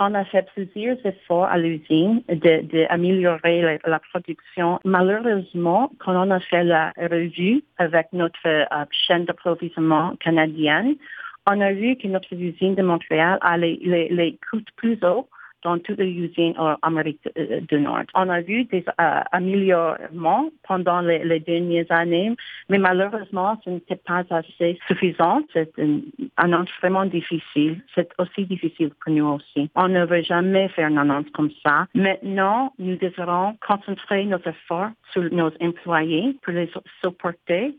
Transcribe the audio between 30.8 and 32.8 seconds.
une annonce comme ça. Maintenant,